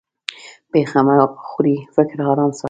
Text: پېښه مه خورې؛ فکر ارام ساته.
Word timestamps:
پېښه 0.71 0.99
مه 1.05 1.15
خورې؛ 1.49 1.75
فکر 1.95 2.17
ارام 2.31 2.51
ساته. 2.53 2.59